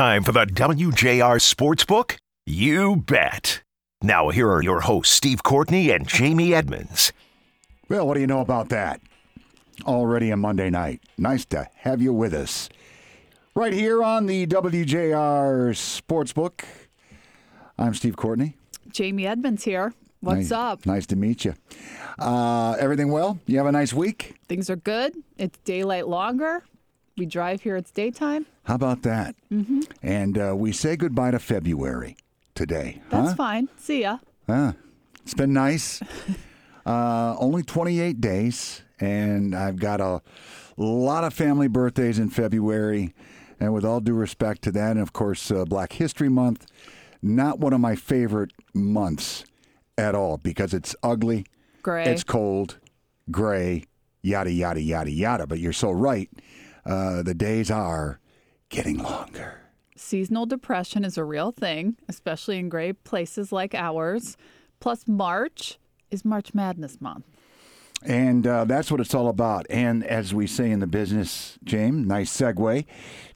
[0.00, 2.16] time for the WJR Sportsbook?
[2.46, 3.62] You bet.
[4.00, 7.12] Now, here are your hosts, Steve Courtney and Jamie Edmonds.
[7.86, 9.02] Well, what do you know about that?
[9.84, 11.02] Already a Monday night.
[11.18, 12.70] Nice to have you with us.
[13.54, 16.64] Right here on the WJR Sportsbook.
[17.78, 18.56] I'm Steve Courtney.
[18.90, 19.92] Jamie Edmonds here.
[20.20, 20.86] What's nice, up?
[20.86, 21.52] Nice to meet you.
[22.18, 23.38] Uh, everything well?
[23.46, 24.36] You have a nice week?
[24.48, 25.14] Things are good.
[25.36, 26.64] It's daylight longer.
[27.20, 28.46] We drive here, it's daytime.
[28.62, 29.34] How about that?
[29.52, 29.80] Mm-hmm.
[30.02, 32.16] And uh, we say goodbye to February
[32.54, 33.02] today.
[33.10, 33.34] That's huh?
[33.34, 33.68] fine.
[33.76, 34.20] See ya.
[34.48, 34.72] Ah,
[35.22, 36.00] it's been nice.
[36.86, 40.22] uh, only 28 days, and I've got a
[40.78, 43.12] lot of family birthdays in February.
[43.60, 46.68] And with all due respect to that, and of course, uh, Black History Month,
[47.20, 49.44] not one of my favorite months
[49.98, 51.44] at all because it's ugly,
[51.82, 52.04] Gray.
[52.04, 52.78] it's cold,
[53.30, 53.84] gray,
[54.22, 55.46] yada, yada, yada, yada.
[55.46, 56.30] But you're so right.
[56.90, 58.18] Uh, the days are
[58.68, 59.60] getting longer.
[59.94, 64.36] Seasonal depression is a real thing, especially in gray places like ours.
[64.80, 65.78] Plus, March
[66.10, 67.26] is March Madness month.
[68.02, 69.66] And uh, that's what it's all about.
[69.70, 72.86] And as we say in the business, James, nice segue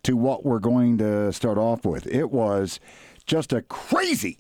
[0.03, 2.07] to what we're going to start off with.
[2.07, 2.81] It was
[3.27, 4.39] just a crazy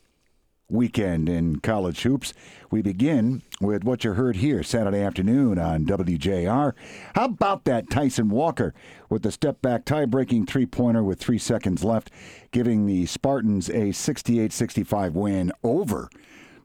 [0.75, 2.34] weekend in college hoops.
[2.70, 6.72] We begin with what you heard here Saturday afternoon on WJR.
[7.14, 8.75] How about that Tyson Walker
[9.08, 12.11] with the step back tie breaking three pointer with three seconds left,
[12.50, 16.11] giving the Spartans a 68 65 win over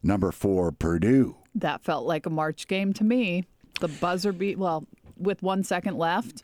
[0.03, 1.35] number four Purdue.
[1.55, 3.45] That felt like a March game to me.
[3.79, 4.85] The buzzer beat, well,
[5.17, 6.43] with one second left.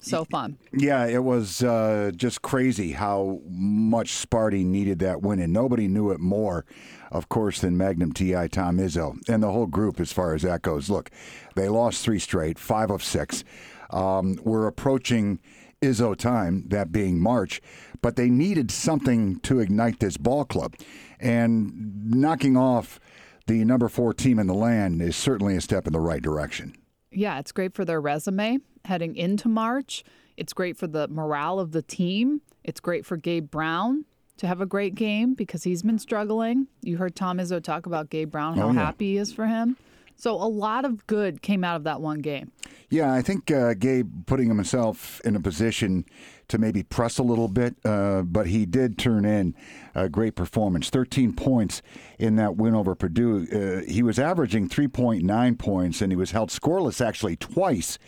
[0.00, 0.58] So fun.
[0.72, 6.10] Yeah, it was uh, just crazy how much Sparty needed that win, and nobody knew
[6.10, 6.64] it more,
[7.10, 10.62] of course, than Magnum TI Tom Izzo and the whole group as far as that
[10.62, 10.88] goes.
[10.88, 11.10] Look,
[11.56, 13.42] they lost three straight, five of six.
[13.90, 15.40] Um, we're approaching
[15.82, 17.60] Izzo time, that being March,
[18.00, 20.74] but they needed something to ignite this ball club,
[21.18, 23.00] and knocking off
[23.46, 26.76] the number four team in the land is certainly a step in the right direction.
[27.16, 30.04] Yeah, it's great for their resume heading into March.
[30.36, 32.42] It's great for the morale of the team.
[32.62, 34.04] It's great for Gabe Brown
[34.36, 36.66] to have a great game because he's been struggling.
[36.82, 38.84] You heard Tom Izzo talk about Gabe Brown, how Oh, yeah.
[38.84, 39.76] happy he is for him.
[40.16, 42.52] So a lot of good came out of that one game.
[42.88, 46.04] Yeah, I think uh, Gabe putting himself in a position
[46.48, 49.54] to maybe press a little bit, uh, but he did turn in
[49.94, 50.88] a great performance.
[50.90, 51.82] 13 points
[52.18, 53.46] in that win over Purdue.
[53.52, 57.98] Uh, he was averaging 3.9 points, and he was held scoreless actually twice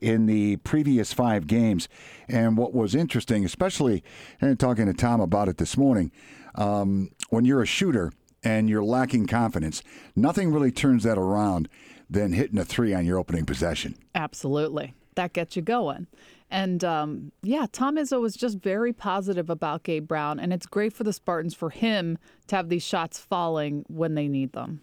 [0.00, 1.88] in the previous five games.
[2.28, 4.04] And what was interesting, especially
[4.40, 6.12] and talking to Tom about it this morning,
[6.54, 8.12] um, when you're a shooter
[8.42, 9.82] and you're lacking confidence,
[10.14, 11.68] nothing really turns that around
[12.08, 13.94] than hitting a three on your opening possession.
[14.14, 14.94] Absolutely.
[15.14, 16.06] That gets you going.
[16.50, 20.94] And um, yeah, Tom Izzo was just very positive about Gabe Brown, and it's great
[20.94, 22.16] for the Spartans for him
[22.46, 24.80] to have these shots falling when they need them.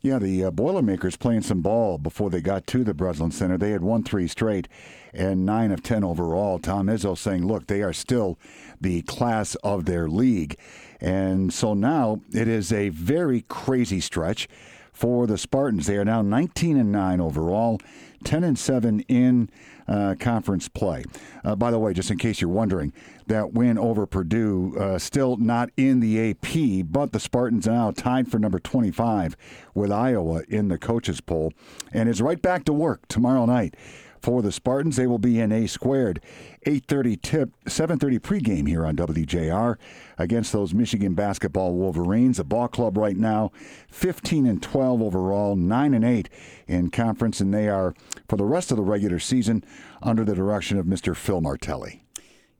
[0.00, 3.56] Yeah, the uh, Boilermakers playing some ball before they got to the Breslin Center.
[3.56, 4.68] They had won three straight
[5.14, 6.58] and nine of 10 overall.
[6.58, 8.38] Tom Izzo saying, look, they are still
[8.78, 10.58] the class of their league.
[11.00, 14.48] And so now it is a very crazy stretch
[14.92, 15.86] for the Spartans.
[15.86, 17.80] They are now 19 and 9 overall,
[18.22, 19.50] 10 and 7 in
[19.86, 21.04] uh, conference play.
[21.44, 22.92] Uh, by the way, just in case you're wondering,
[23.26, 28.30] that win over Purdue uh, still not in the AP, but the Spartans now tied
[28.30, 29.36] for number 25
[29.74, 31.52] with Iowa in the coaches poll,
[31.92, 33.76] and is right back to work tomorrow night.
[34.24, 36.18] For the Spartans, they will be in A squared,
[36.64, 39.76] 8:30 tip, 7:30 pregame here on WJR
[40.16, 42.38] against those Michigan basketball Wolverines.
[42.38, 43.52] The ball club right now,
[43.88, 46.30] 15 and 12 overall, 9 and 8
[46.66, 47.92] in conference, and they are
[48.26, 49.62] for the rest of the regular season
[50.02, 51.14] under the direction of Mr.
[51.14, 52.02] Phil Martelli.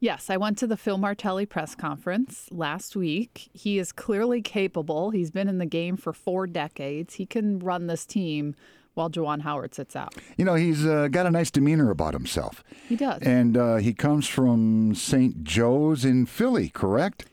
[0.01, 3.49] Yes, I went to the Phil Martelli press conference last week.
[3.55, 5.13] He is clearly capable.
[5.13, 7.15] He's been in the game for four decades.
[7.15, 8.55] He can run this team
[8.95, 10.15] while Juwan Howard sits out.
[10.37, 12.63] You know, he's uh, got a nice demeanor about himself.
[12.89, 13.21] He does.
[13.23, 15.45] And uh, he comes from St.
[15.45, 17.27] Joe's in Philly, correct?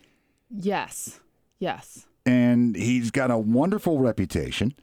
[0.49, 1.19] yes,
[1.59, 2.07] yes.
[2.25, 4.75] And he's got a wonderful reputation.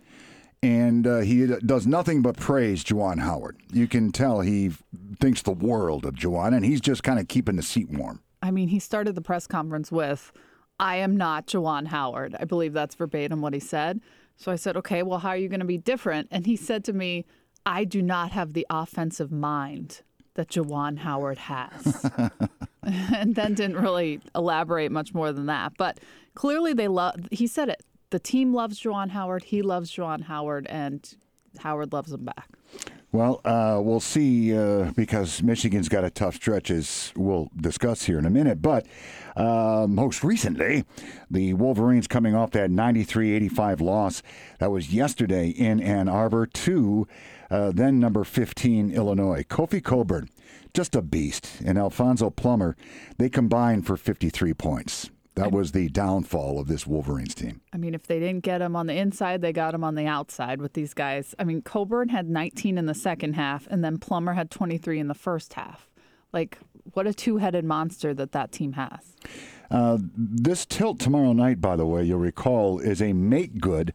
[0.61, 3.59] And uh, he does nothing but praise Juwan Howard.
[3.73, 4.73] You can tell he
[5.21, 8.23] thinks the world of Juwan, and he's just kind of keeping the seat warm.
[8.43, 10.33] I mean, he started the press conference with,
[10.81, 12.35] I am not Juwan Howard.
[12.41, 14.01] I believe that's verbatim what he said.
[14.39, 16.29] So I said, okay, well, how are you going to be different?
[16.31, 17.27] And he said to me,
[17.67, 20.03] I do not have the offensive mind
[20.35, 22.09] that Juwan Howard has.
[22.83, 25.73] and then didn't really elaborate much more than that.
[25.77, 25.99] But
[26.35, 27.83] clearly they love, he said it.
[28.11, 29.43] The team loves Juwan Howard.
[29.45, 31.15] He loves Juwan Howard, and
[31.59, 32.49] Howard loves him back.
[33.11, 38.19] Well, uh, we'll see uh, because Michigan's got a tough stretch, as we'll discuss here
[38.19, 38.61] in a minute.
[38.61, 38.87] But
[39.35, 40.85] uh, most recently,
[41.31, 44.23] the Wolverines coming off that 93 85 loss
[44.59, 47.09] that was yesterday in Ann Arbor to
[47.51, 49.43] uh, then number 15, Illinois.
[49.43, 50.29] Kofi Cockburn,
[50.75, 51.51] just a beast.
[51.65, 52.77] And Alfonso Plummer,
[53.17, 55.11] they combined for 53 points.
[55.39, 57.61] That was the downfall of this Wolverines team.
[57.73, 60.07] I mean, if they didn't get him on the inside, they got him on the
[60.07, 61.35] outside with these guys.
[61.39, 65.09] I mean, Cockburn had 19 in the second half, and then Plummer had 23 in
[65.09, 65.89] the first half.
[66.33, 66.59] Like,
[66.93, 69.17] what a two headed monster that that team has.
[69.71, 73.93] Uh, this tilt tomorrow night, by the way, you'll recall, is a make good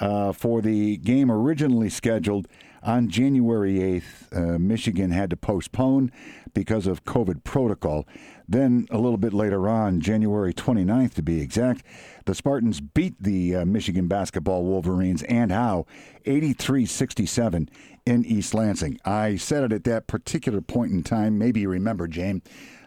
[0.00, 2.48] uh, for the game originally scheduled
[2.84, 4.54] on January 8th.
[4.54, 6.12] Uh, Michigan had to postpone
[6.52, 8.06] because of COVID protocol.
[8.46, 11.82] Then, a little bit later on, January 29th to be exact,
[12.26, 15.86] the Spartans beat the uh, Michigan basketball Wolverines and how
[16.26, 17.70] 83 67
[18.04, 18.98] in East Lansing.
[19.04, 21.38] I said it at that particular point in time.
[21.38, 22.42] Maybe you remember, James.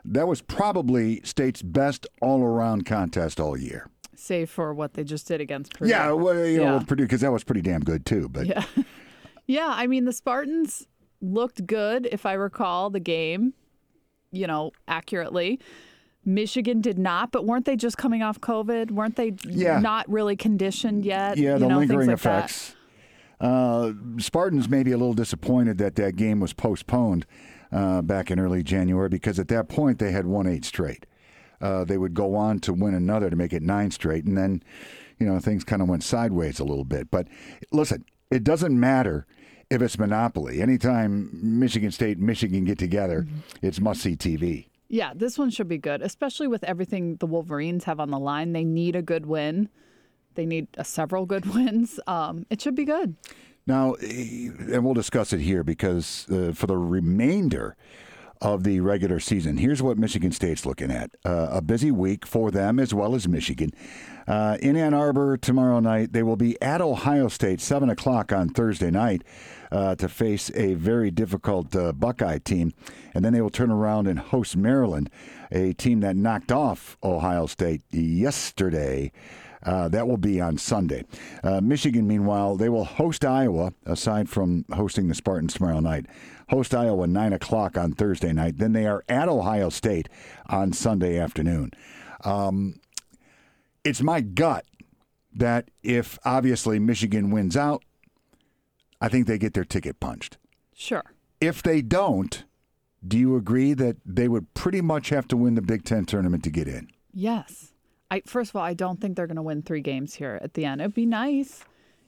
[0.06, 3.90] That was probably state's best all around contest all year.
[4.16, 5.90] Save for what they just did against Purdue.
[5.90, 6.84] Yeah, well, you know, Yeah.
[6.88, 8.30] Purdue, because that was pretty damn good, too.
[8.30, 8.64] But Yeah.
[9.48, 10.86] yeah, I mean, the Spartans
[11.22, 13.54] looked good, if I recall the game,
[14.32, 15.60] you know, accurately.
[16.26, 18.92] Michigan did not, but weren't they just coming off COVID?
[18.92, 19.80] Weren't they Yeah.
[19.80, 21.38] not really conditioned yet?
[21.38, 22.76] Yeah, You the know, lingering like effects.
[23.40, 27.26] Uh, Spartans may be a little disappointed that that game was postponed
[27.72, 31.06] uh, back in early January because at that point they had won eight straight.
[31.62, 34.62] Uh, they would go on to win another to make it nine straight, and then,
[35.20, 37.10] you know, things kind of went sideways a little bit.
[37.10, 37.28] But
[37.72, 39.26] listen, it doesn't matter
[39.70, 40.62] if it's monopoly.
[40.62, 43.66] Anytime Michigan State, and Michigan get together, Mm-hmm.
[43.66, 44.68] it's must see TV.
[44.90, 48.54] Yeah, this one should be good, especially with everything the Wolverines have on the line.
[48.54, 49.68] They need a good win.
[50.36, 52.00] They need uh, several good wins.
[52.08, 53.16] Um, it should be good.
[53.66, 57.76] Now, eh, and we'll discuss it here because uh, for the remainder
[58.40, 62.50] of the regular season, here's what Michigan State's looking at uh, a busy week for
[62.52, 63.72] them as well as Michigan.
[64.28, 68.48] Uh, in Ann Arbor tomorrow night, they will be at Ohio State, 7 o'clock on
[68.50, 69.24] Thursday night,
[69.72, 72.74] uh, to face a very difficult uh, Buckeye team.
[73.14, 75.10] And then they will turn around and host Maryland,
[75.52, 79.12] a team that knocked off Ohio State yesterday.
[79.64, 81.04] Uh, that will be on Sunday.
[81.44, 86.06] Uh, Michigan, meanwhile, they will host Iowa, aside from hosting the Spartans tomorrow night.
[86.50, 88.60] Host Iowa 9 o'clock on Thursday night.
[88.60, 90.08] Then they are at Ohio State
[90.48, 91.72] on Sunday afternoon.
[92.24, 92.80] Um,
[93.84, 94.66] it's my gut
[95.34, 97.84] that if obviously Michigan wins out,
[99.00, 100.38] I think they get their ticket punched.
[100.74, 101.04] Sure.
[101.40, 102.44] If they don't,
[103.08, 106.44] do you agree that they would pretty much have to win the Big Ten tournament
[106.46, 106.90] to get in?
[107.14, 107.74] Yes.
[108.10, 110.54] I first of all, I don't think they're going to win three games here at
[110.54, 110.82] the end.
[110.82, 111.64] It'd be nice.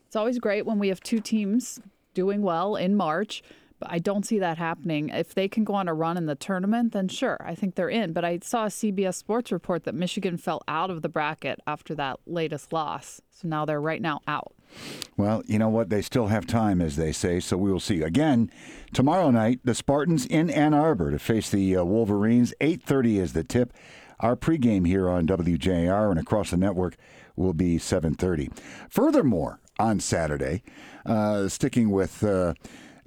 [0.07, 1.79] It's always great when we have two teams
[2.13, 3.43] doing well in March,
[3.83, 5.09] I don't see that happening.
[5.09, 7.89] If they can go on a run in the tournament, then sure, I think they're
[7.89, 8.13] in.
[8.13, 11.95] But I saw a CBS Sports report that Michigan fell out of the bracket after
[11.95, 13.21] that latest loss.
[13.31, 14.53] So now they're right now out.
[15.17, 15.89] Well, you know what?
[15.89, 18.01] They still have time, as they say, so we will see.
[18.01, 18.51] Again,
[18.93, 22.53] tomorrow night, the Spartans in Ann Arbor to face the uh, Wolverines.
[22.61, 23.73] 8.30 is the tip.
[24.19, 26.97] Our pregame here on WJR and across the network
[27.35, 28.55] will be 7.30.
[28.89, 30.61] Furthermore, on Saturday,
[31.05, 32.53] uh, sticking with uh,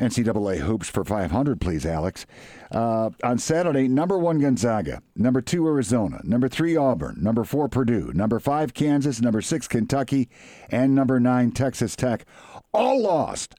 [0.02, 2.26] NCAA hoops for 500, please, Alex.
[2.72, 8.10] Uh, on Saturday, number one Gonzaga, number two Arizona, number three Auburn, number four Purdue,
[8.12, 10.28] number five Kansas, number six Kentucky,
[10.70, 12.24] and number nine Texas Tech,
[12.74, 13.54] all lost,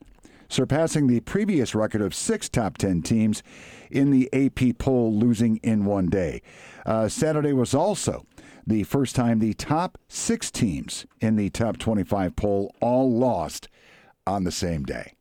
[0.50, 3.42] surpassing the previous record of six top 10 teams
[3.90, 6.42] in the AP poll, losing in one day.
[6.84, 8.26] Uh, Saturday was also
[8.66, 13.68] the first time the top six teams in the top 25 poll all lost
[14.26, 15.13] on the same day.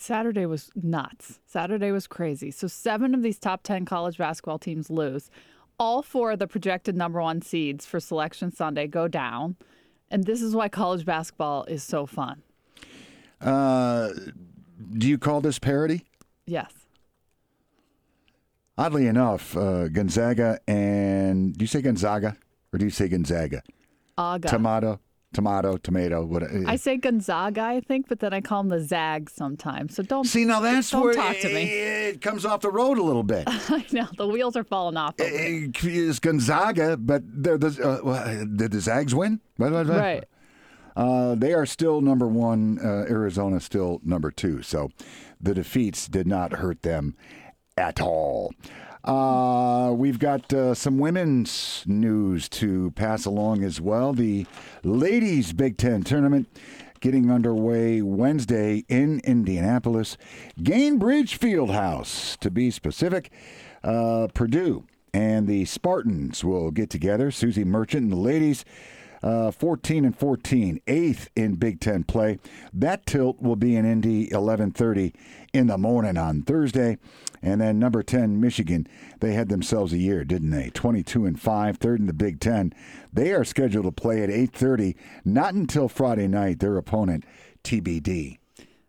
[0.00, 1.40] Saturday was nuts.
[1.46, 2.50] Saturday was crazy.
[2.50, 5.30] So seven of these top 10 college basketball teams lose.
[5.78, 9.56] All four of the projected number one seeds for Selection Sunday go down.
[10.10, 12.42] And this is why college basketball is so fun.
[13.40, 14.10] Uh,
[14.96, 16.04] do you call this parody?
[16.46, 16.72] Yes.
[18.76, 22.36] Oddly enough, uh, Gonzaga and do you say Gonzaga
[22.72, 23.62] or do you say Gonzaga?
[24.16, 24.48] Aga.
[24.48, 25.00] Tomato,
[25.32, 26.24] tomato, tomato.
[26.24, 26.42] What?
[26.66, 29.94] I say Gonzaga, I think, but then I call them the Zags sometimes.
[29.94, 31.64] So don't See, now that's don't where talk it, to me.
[31.64, 33.44] it comes off the road a little bit.
[33.48, 35.14] I know the wheels are falling off.
[35.18, 39.40] it's Gonzaga, but they're the, uh, did the Zags win?
[39.58, 40.24] Right.
[40.96, 42.78] Uh, they are still number one.
[42.82, 44.62] Uh, Arizona still number two.
[44.62, 44.90] So
[45.40, 47.16] the defeats did not hurt them
[47.76, 48.52] at all.
[49.04, 54.12] Uh, we've got uh, some women's news to pass along as well.
[54.12, 54.46] The
[54.82, 56.48] ladies' Big Ten tournament
[57.00, 60.16] getting underway Wednesday in Indianapolis,
[60.60, 63.30] Gainbridge Fieldhouse, to be specific.
[63.84, 67.30] Uh, Purdue and the Spartans will get together.
[67.30, 68.64] Suzy Merchant and the ladies.
[69.20, 72.38] Uh, 14 and 14, eighth in Big Ten play.
[72.72, 75.12] That tilt will be in Indy 11:30
[75.52, 76.98] in the morning on Thursday.
[77.42, 78.86] And then number 10, Michigan.
[79.20, 80.70] They had themselves a year, didn't they?
[80.70, 82.72] 22 and 5, third in the Big Ten.
[83.12, 86.60] They are scheduled to play at 8:30, not until Friday night.
[86.60, 87.24] Their opponent,
[87.64, 88.38] TBD.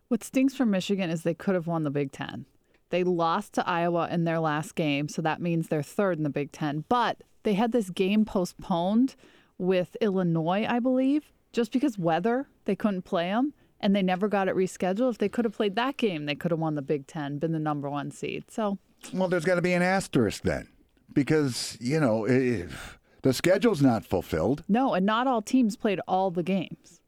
[0.08, 2.46] What stinks for Michigan is they could have won the Big Ten.
[2.90, 6.30] They lost to Iowa in their last game, so that means they're third in the
[6.30, 6.84] Big Ten.
[6.88, 9.14] But they had this game postponed
[9.58, 14.48] with Illinois, I believe, just because weather, they couldn't play them and they never got
[14.48, 15.10] it rescheduled.
[15.10, 17.52] If they could have played that game, they could have won the Big Ten, been
[17.52, 18.44] the number one seed.
[18.50, 18.78] So,
[19.12, 20.68] well, there's got to be an asterisk then,
[21.12, 24.64] because you know if the schedule's not fulfilled.
[24.68, 27.00] No, and not all teams played all the games.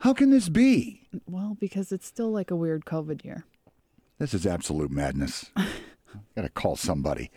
[0.00, 1.08] How can this be?
[1.26, 3.44] Well, because it's still like a weird COVID year.
[4.18, 5.50] This is absolute madness.
[6.36, 7.30] got to call somebody.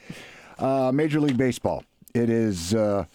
[0.58, 1.84] Uh, Major League Baseball.
[2.13, 2.74] It is.
[2.74, 3.06] Uh,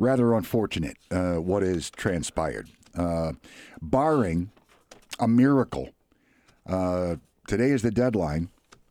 [0.00, 2.68] rather unfortunate uh, what has transpired.
[2.96, 3.32] Uh,
[3.80, 4.50] barring
[5.18, 5.90] a miracle,
[6.66, 7.16] uh,
[7.46, 8.48] today is the deadline.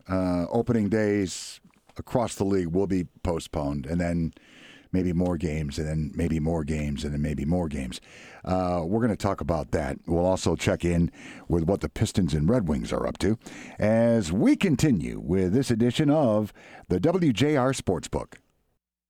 [0.07, 1.59] Uh, opening days
[1.97, 4.33] across the league will be postponed, and then
[4.91, 8.01] maybe more games, and then maybe more games, and then maybe more games.
[8.43, 9.97] Uh, we're going to talk about that.
[10.07, 11.11] We'll also check in
[11.47, 13.37] with what the Pistons and Red Wings are up to
[13.77, 16.53] as we continue with this edition of
[16.87, 18.35] the WJR Sportsbook.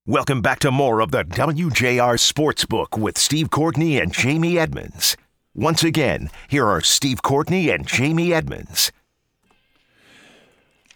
[0.10, 5.16] Welcome back to more of the WJR Sportsbook with Steve Courtney and Jamie Edmonds.
[5.54, 8.92] Once again, here are Steve Courtney and Jamie Edmonds.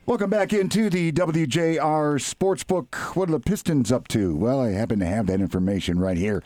[0.08, 3.16] Welcome back into the WJR Sportsbook.
[3.16, 4.36] What are the Pistons up to?
[4.36, 6.42] Well, I happen to have that information right here.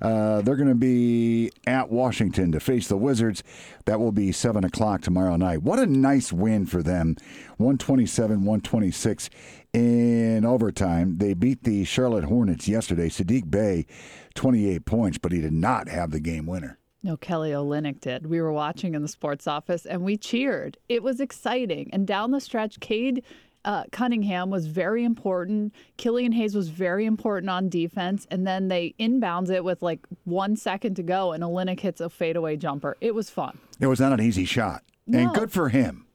[0.00, 3.42] Uh, they're going to be at Washington to face the Wizards.
[3.84, 5.62] That will be 7 o'clock tomorrow night.
[5.62, 7.16] What a nice win for them.
[7.58, 9.30] 127 126
[9.72, 11.18] in overtime.
[11.18, 13.08] They beat the Charlotte Hornets yesterday.
[13.08, 13.86] Saddiq Bey,
[14.34, 16.78] 28 points, but he did not have the game winner.
[17.02, 18.26] No, Kelly Olynyk did.
[18.26, 20.78] We were watching in the sports office and we cheered.
[20.88, 21.90] It was exciting.
[21.92, 23.22] And down the stretch, Cade
[23.64, 25.74] uh, Cunningham was very important.
[25.96, 28.26] Killian Hayes was very important on defense.
[28.30, 32.10] And then they inbounds it with like one second to go, and Olynyk hits a
[32.10, 32.96] fadeaway jumper.
[33.00, 33.58] It was fun.
[33.80, 34.82] It was not an easy shot.
[35.06, 35.18] No.
[35.18, 36.06] And good for him.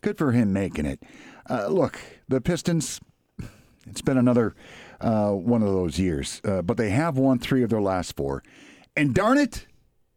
[0.00, 1.02] Good for him making it.
[1.48, 3.00] Uh, look, the Pistons,
[3.86, 4.54] it's been another
[5.00, 8.42] uh, one of those years, uh, but they have won three of their last four.
[8.96, 9.66] And darn it,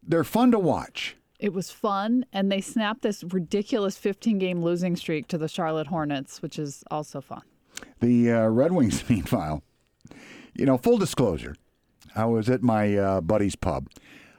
[0.02, 1.16] they're fun to watch.
[1.38, 5.88] It was fun, and they snapped this ridiculous 15 game losing streak to the Charlotte
[5.88, 7.42] Hornets, which is also fun.
[8.00, 9.62] The uh, Red Wings, meanwhile,
[10.54, 11.54] you know, full disclosure,
[12.14, 13.88] I was at my uh, buddy's pub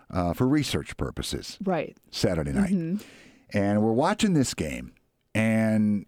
[0.10, 1.58] uh, for research purposes.
[1.64, 1.96] Right.
[2.12, 2.72] Saturday night.
[2.72, 3.58] Mm-hmm.
[3.58, 4.94] And we're watching this game,
[5.36, 6.06] and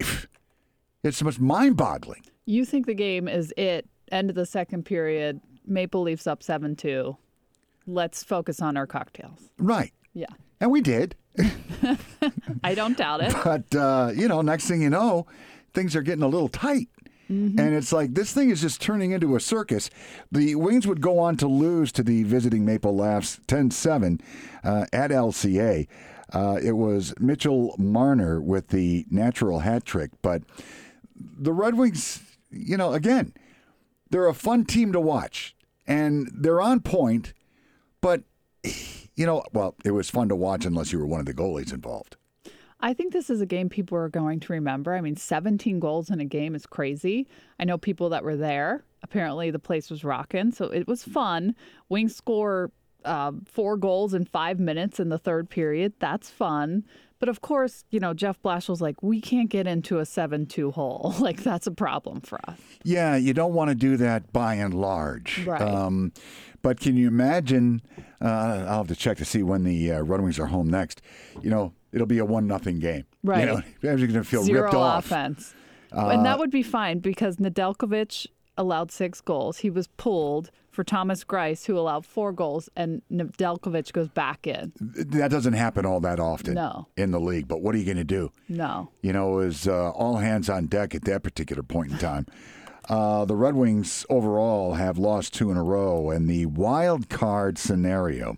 [1.02, 2.22] it's much mind boggling.
[2.46, 6.76] You think the game is it, end of the second period, Maple Leafs up 7
[6.76, 7.16] 2.
[7.92, 9.50] Let's focus on our cocktails.
[9.58, 9.92] Right.
[10.14, 10.26] Yeah.
[10.60, 11.16] And we did.
[12.64, 13.34] I don't doubt it.
[13.42, 15.26] But, uh, you know, next thing you know,
[15.74, 16.88] things are getting a little tight.
[17.30, 17.58] Mm-hmm.
[17.60, 19.88] And it's like this thing is just turning into a circus.
[20.32, 24.20] The Wings would go on to lose to the visiting Maple Laughs 10 7
[24.64, 25.86] uh, at LCA.
[26.32, 30.10] Uh, it was Mitchell Marner with the natural hat trick.
[30.22, 30.42] But
[31.16, 32.20] the Red Wings,
[32.50, 33.32] you know, again,
[34.10, 35.54] they're a fun team to watch
[35.86, 37.32] and they're on point,
[38.00, 38.22] but,
[39.16, 41.72] you know, well, it was fun to watch unless you were one of the goalies
[41.72, 42.16] involved.
[42.82, 44.94] I think this is a game people are going to remember.
[44.94, 47.28] I mean, 17 goals in a game is crazy.
[47.58, 48.84] I know people that were there.
[49.02, 51.54] Apparently, the place was rocking, so it was fun.
[51.88, 52.70] Wings score
[53.04, 55.94] uh, four goals in five minutes in the third period.
[55.98, 56.84] That's fun.
[57.18, 60.70] But of course, you know, Jeff Blashill's like, we can't get into a 7 2
[60.72, 61.14] hole.
[61.20, 62.58] Like, that's a problem for us.
[62.82, 65.44] Yeah, you don't want to do that by and large.
[65.46, 65.60] Right.
[65.60, 66.12] Um,
[66.62, 67.82] but can you imagine?
[68.22, 71.02] Uh, I'll have to check to see when the uh, Red Wings are home next.
[71.42, 73.04] You know, it'll be a one nothing game.
[73.22, 73.40] Right.
[73.40, 75.06] You know, you're going to feel Zero ripped off.
[75.06, 75.54] offense.
[75.92, 78.26] Uh, and that would be fine because Nedeljkovic
[78.56, 79.58] allowed six goals.
[79.58, 84.72] He was pulled for Thomas Greiss, who allowed four goals, and Nedeljkovic goes back in.
[84.80, 86.86] That doesn't happen all that often no.
[86.96, 87.48] in the league.
[87.48, 88.32] But what are you going to do?
[88.48, 88.90] No.
[89.02, 92.26] You know, it was uh, all hands on deck at that particular point in time.
[92.88, 97.58] Uh, the Red Wings overall have lost two in a row, and the wild card
[97.58, 98.36] scenario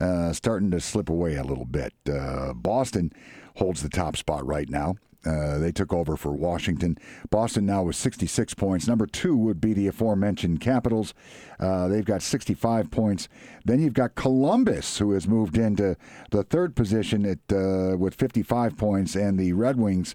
[0.00, 1.92] uh, starting to slip away a little bit.
[2.08, 3.12] Uh, Boston
[3.56, 4.96] holds the top spot right now.
[5.26, 6.96] Uh, they took over for Washington.
[7.30, 8.86] Boston now with 66 points.
[8.86, 11.14] Number two would be the aforementioned Capitals.
[11.58, 13.28] Uh, they've got 65 points.
[13.64, 15.96] Then you've got Columbus, who has moved into
[16.30, 20.14] the third position at uh, with 55 points, and the Red Wings,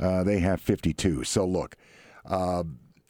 [0.00, 1.24] uh, they have 52.
[1.24, 1.76] So look,
[2.24, 2.64] uh,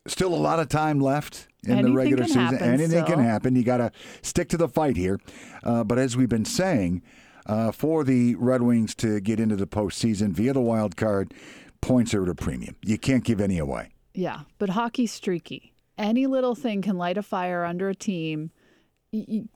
[0.06, 2.58] still a lot of time left in Anything the regular season.
[2.58, 3.56] Anything can happen.
[3.56, 5.18] You got to stick to the fight here.
[5.62, 7.02] Uh, but as we've been saying,
[7.46, 11.32] uh, for the Red Wings to get into the postseason via the wild card,
[11.80, 12.76] points are at a premium.
[12.82, 13.90] You can't give any away.
[14.14, 15.72] Yeah, but hockey's streaky.
[15.96, 18.50] Any little thing can light a fire under a team.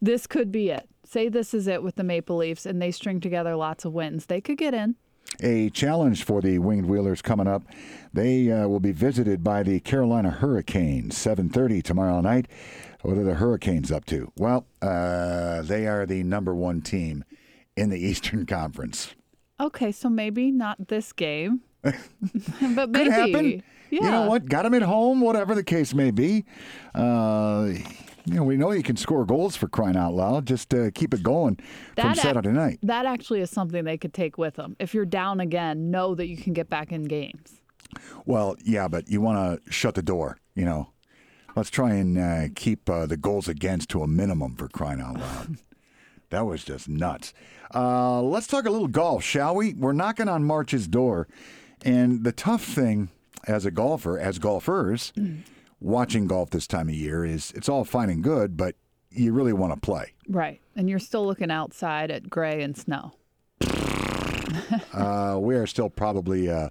[0.00, 0.88] This could be it.
[1.04, 4.26] Say this is it with the Maple Leafs and they string together lots of wins.
[4.26, 4.96] They could get in.
[5.40, 7.62] A challenge for the Winged Wheelers coming up.
[8.12, 12.46] They uh, will be visited by the Carolina Hurricanes, 7:30 tomorrow night.
[13.02, 14.30] What are the Hurricanes up to?
[14.36, 17.24] Well, uh, they are the number one team
[17.76, 19.14] in the Eastern Conference.
[19.60, 21.60] Okay, so maybe not this game.
[21.82, 21.94] but
[22.90, 22.92] maybe.
[22.92, 23.62] Could happen.
[23.90, 24.04] Yeah.
[24.04, 24.46] You know what?
[24.46, 26.44] Got him at home, whatever the case may be.
[26.94, 27.72] Uh,
[28.24, 30.46] you know, we know you can score goals for crying out loud.
[30.46, 31.64] Just uh, keep it going from
[31.96, 32.78] That ac- Saturday night.
[32.82, 34.76] That actually is something they could take with them.
[34.78, 37.60] If you're down again, know that you can get back in games.
[38.24, 40.38] Well, yeah, but you want to shut the door.
[40.54, 40.90] You know,
[41.56, 45.18] let's try and uh, keep uh, the goals against to a minimum for crying out
[45.18, 45.56] loud.
[46.32, 47.32] that was just nuts.
[47.74, 49.74] Uh, let's talk a little golf, shall we?
[49.74, 51.28] We're knocking on March's door,
[51.84, 53.10] and the tough thing
[53.46, 55.12] as a golfer, as golfers,
[55.80, 58.74] watching golf this time of year is it's all fine and good, but
[59.10, 60.12] you really want to play.
[60.28, 60.60] Right.
[60.74, 63.12] And you're still looking outside at gray and snow.
[64.92, 66.68] Uh, we are still probably uh,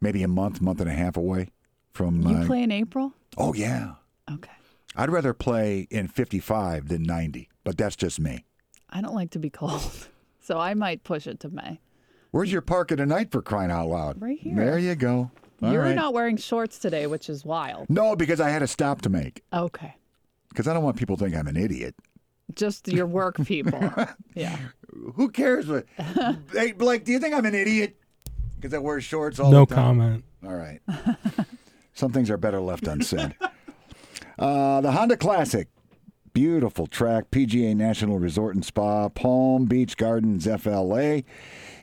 [0.00, 1.48] maybe a month, month and a half away
[1.92, 2.22] from.
[2.22, 3.12] You uh, play in April?
[3.36, 3.94] oh yeah,
[4.30, 4.50] Okay.
[4.96, 8.44] I'd rather play in 55 than 90, but that's just me.
[8.90, 9.82] I don't like to be cold.
[10.40, 11.78] So I might push it to May.
[12.30, 14.22] Where's your park of the night for crying out loud?
[14.22, 14.54] Right here.
[14.56, 15.30] There you go.
[15.62, 15.94] All You're right.
[15.94, 17.90] not wearing shorts today, which is wild.
[17.90, 19.42] No, because I had a stop to make.
[19.52, 19.94] Okay.
[20.48, 21.96] Because I don't want people to think I'm an idiot.
[22.54, 23.92] Just your work people.
[24.34, 24.56] yeah.
[25.16, 25.84] Who cares what?
[26.54, 27.98] hey, Blake, do you think I'm an idiot?
[28.56, 29.98] Because I wear shorts all No the time.
[29.98, 30.24] No comment.
[30.46, 30.80] All right.
[31.92, 33.34] Some things are better left unsaid.
[34.38, 35.68] uh, the Honda Classic.
[36.32, 41.22] Beautiful track, PGA National Resort and Spa, Palm Beach Gardens, FLA.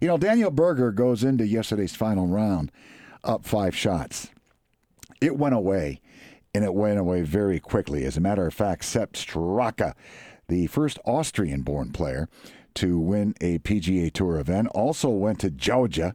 [0.02, 2.72] You know, Daniel Berger goes into yesterday's final round
[3.24, 4.30] up five shots.
[5.22, 6.02] It went away,
[6.54, 8.06] and it went away very quickly.
[8.06, 9.94] As a matter of fact, Sepp Straka,
[10.48, 12.30] the first Austrian born player
[12.76, 16.14] to win a PGA Tour event, also went to Georgia.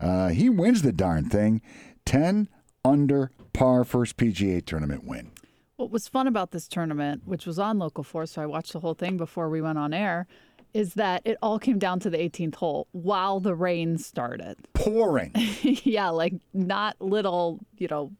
[0.00, 1.60] Uh, he wins the darn thing
[2.04, 2.48] 10
[2.84, 5.32] under par, first PGA tournament win.
[5.76, 8.80] What was fun about this tournament, which was on Local 4, so I watched the
[8.80, 10.26] whole thing before we went on air,
[10.72, 14.56] is that it all came down to the 18th hole while the rain started.
[14.72, 15.32] Pouring.
[15.62, 18.10] yeah, like not little, you know,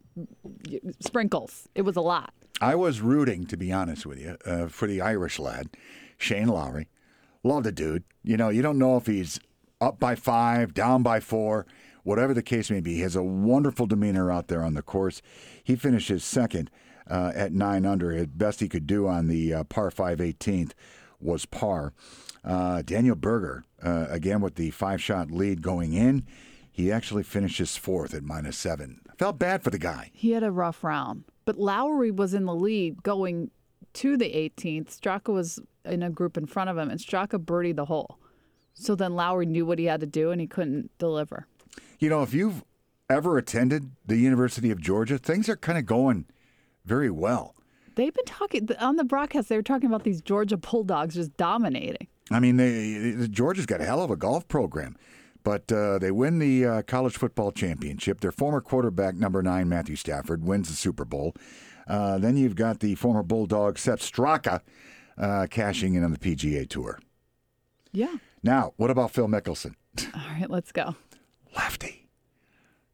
[1.01, 1.67] sprinkles.
[1.75, 2.35] It was a lot.
[2.61, 5.71] I was rooting, to be honest with you, uh, for the Irish lad,
[6.19, 6.89] Shane Lowry.
[7.43, 8.05] Love the dude.
[8.23, 9.41] You know, you don't know if he's
[9.81, 11.67] up by five, down by four,
[12.03, 12.97] whatever the case may be.
[12.97, 15.23] He has a wonderful demeanor out there on the course.
[15.65, 16.71] He finishes second
[17.09, 18.27] uh, at nine under.
[18.27, 20.73] Best he could do on the uh, par 5 18th
[21.21, 21.93] was par.
[22.45, 26.25] Uh, Daniel Berger, uh, again with the five shot lead going in,
[26.71, 29.01] he actually finishes fourth at minus seven.
[29.11, 30.11] I felt bad for the guy.
[30.13, 33.51] He had a rough round, but Lowry was in the lead going
[33.95, 35.01] to the 18th.
[35.01, 38.19] Straka was in a group in front of him, and Straka birdied the hole.
[38.75, 41.47] So then Lowry knew what he had to do, and he couldn't deliver.
[41.99, 42.63] You know, if you've
[43.09, 46.27] ever attended the University of Georgia, things are kind of going
[46.87, 47.55] very well.
[47.97, 49.49] They've been talking on the broadcast.
[49.49, 52.09] They were talking about these Georgia Bulldogs just dominating.
[52.31, 54.97] I mean, they, the- Georgia's got a hell of a golf program,
[55.43, 58.21] but uh, they win the uh, college football championship.
[58.21, 61.35] Their former quarterback, number nine, Matthew Stafford, wins the Super Bowl.
[61.89, 64.61] Uh, then you've got the former Bulldog, Sepp Straka,
[65.17, 66.99] uh, cashing in on the PGA Tour.
[67.93, 68.17] Yeah.
[68.43, 69.75] Now, what about Phil Mickelson?
[70.15, 70.95] All right, let's go.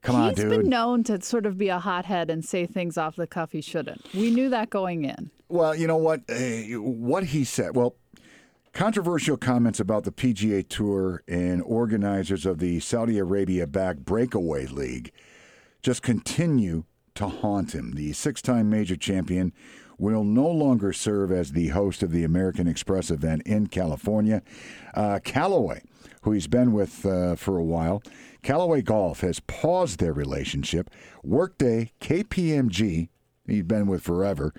[0.02, 0.50] Come on, He's dude.
[0.50, 3.60] been known to sort of be a hothead and say things off the cuff he
[3.60, 4.04] shouldn't.
[4.14, 5.30] We knew that going in.
[5.48, 6.22] Well, you know what?
[6.28, 7.76] Uh, what he said.
[7.76, 7.94] Well,
[8.72, 15.12] controversial comments about the PGA Tour and organizers of the Saudi Arabia-backed Breakaway League
[15.82, 16.84] just continue
[17.14, 17.92] to haunt him.
[17.92, 19.52] The six-time major champion
[19.98, 24.42] will no longer serve as the host of the American Express event in California.
[24.94, 25.82] Uh, Callaway,
[26.22, 28.02] who he's been with uh, for a while,
[28.42, 30.90] Callaway Golf has paused their relationship.
[31.22, 33.08] Workday, KPMG,
[33.46, 34.52] he's been with forever,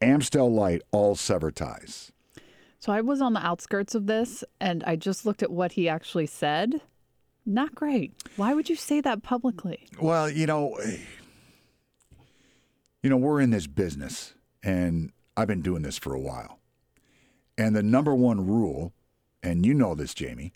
[0.00, 2.12] Amstel Light, all sever ties.
[2.78, 5.88] So I was on the outskirts of this and I just looked at what he
[5.88, 6.82] actually said.
[7.46, 8.12] Not great.
[8.36, 9.88] Why would you say that publicly?
[10.00, 10.78] Well, you know,
[13.02, 16.58] you know, we're in this business, and I've been doing this for a while.
[17.58, 18.94] And the number one rule,
[19.42, 20.54] and you know this, Jamie,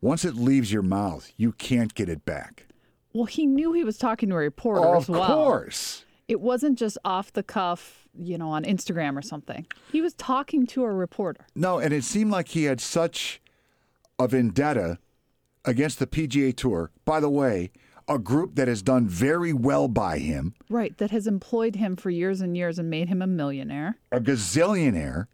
[0.00, 2.66] once it leaves your mouth, you can't get it back.
[3.12, 5.26] Well, he knew he was talking to a reporter of as well.
[5.26, 6.04] course.
[6.28, 9.66] It wasn't just off the cuff, you know, on Instagram or something.
[9.90, 11.46] He was talking to a reporter.
[11.56, 13.40] No, and it seemed like he had such
[14.18, 14.98] a vendetta
[15.64, 16.92] against the PGA Tour.
[17.04, 17.72] By the way,
[18.06, 22.10] a group that has done very well by him, Right, that has employed him for
[22.10, 23.98] years and years and made him a millionaire.
[24.12, 25.26] a gazillionaire,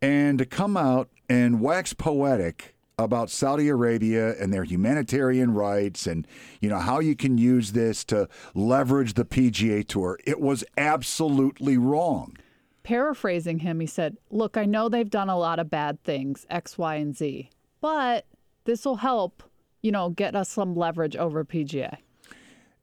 [0.00, 6.26] and to come out and wax poetic about Saudi Arabia and their humanitarian rights and
[6.60, 10.18] you know how you can use this to leverage the PGA Tour.
[10.24, 12.36] It was absolutely wrong.
[12.82, 16.76] Paraphrasing him, he said, Look, I know they've done a lot of bad things, X,
[16.76, 18.26] Y, and Z, but
[18.64, 19.42] this will help,
[19.82, 21.98] you know, get us some leverage over PGA.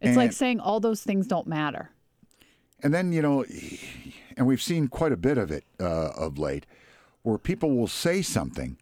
[0.02, 1.90] It's like saying all those things don't matter.
[2.84, 3.44] And then, you know,
[4.38, 6.66] and we've seen quite a bit of it uh, of late,
[7.24, 8.78] where people will say something,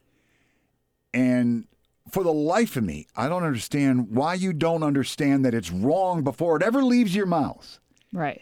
[1.14, 1.66] and
[2.10, 6.24] for the life of me, I don't understand why you don't understand that it's wrong
[6.24, 7.80] before it ever leaves your mouth.
[8.12, 8.42] Right.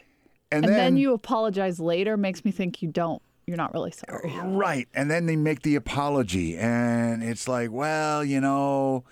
[0.50, 3.22] And, And, then, you apologize later makes me think you don't.
[3.46, 4.32] You're not really sorry.
[4.44, 4.88] Right.
[4.94, 9.04] And then they make the apology, and it's like, well, you know,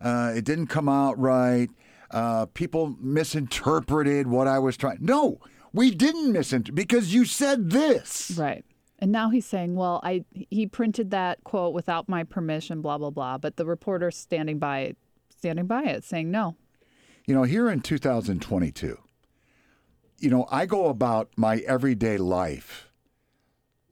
[0.00, 1.68] uh, it didn't come out right.
[2.10, 4.98] Uh, people misinterpreted what I was trying.
[5.00, 5.40] No,
[5.72, 8.32] we didn't misinterpret because you said this.
[8.36, 8.64] Right.
[8.98, 13.10] And now he's saying, well, I he printed that quote without my permission, blah blah
[13.10, 13.38] blah.
[13.38, 14.96] But the reporter standing by it,
[15.36, 16.56] standing by it, saying no.
[17.26, 18.98] You know, here in 2022,
[20.18, 22.88] you know, I go about my everyday life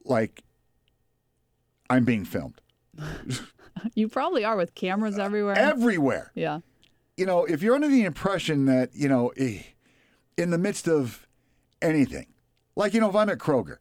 [0.04, 0.42] like
[1.90, 2.60] I'm being filmed
[3.94, 5.56] You probably are with cameras everywhere.
[5.56, 6.32] everywhere.
[6.34, 6.60] yeah.
[7.16, 9.62] You know, if you're under the impression that, you know, eh,
[10.36, 11.26] in the midst of
[11.80, 12.26] anything,
[12.74, 13.78] like, you know, if I'm at Kroger,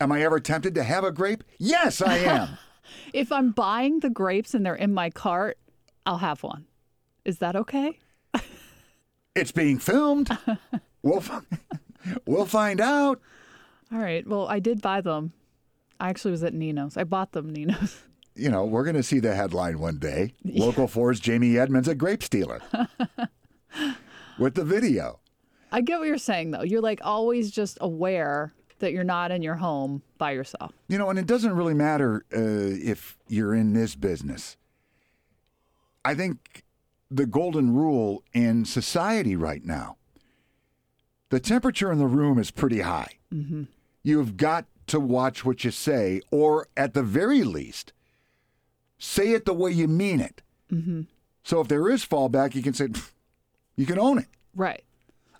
[0.00, 1.44] am I ever tempted to have a grape?
[1.58, 2.48] Yes, I am.
[3.12, 5.58] If I'm buying the grapes and they're in my cart,
[6.04, 6.66] I'll have one.
[7.24, 8.00] Is that okay?
[9.36, 10.36] it's being filmed.
[11.02, 11.42] We'll, fi-
[12.26, 13.20] we'll find out.
[13.92, 14.26] All right.
[14.26, 15.32] Well, I did buy them.
[16.00, 16.96] I actually was at Nino's.
[16.96, 18.02] I bought them Nino's.
[18.34, 20.34] you know, we're going to see the headline one day.
[20.44, 22.60] Local Four's Jamie Edmonds, a grape stealer,
[24.36, 25.20] with the video.
[25.70, 26.62] I get what you're saying though.
[26.62, 30.72] You're like always just aware that you're not in your home by yourself.
[30.88, 34.56] You know, and it doesn't really matter uh, if you're in this business.
[36.04, 36.64] I think
[37.10, 39.96] the golden rule in society right now,
[41.28, 43.18] the temperature in the room is pretty high.
[43.32, 43.64] Mm-hmm.
[44.02, 47.92] You've got to watch what you say, or at the very least,
[48.98, 50.42] say it the way you mean it.
[50.72, 51.02] Mm-hmm.
[51.42, 52.88] So if there is fallback, you can say,
[53.76, 54.26] you can own it.
[54.54, 54.84] Right.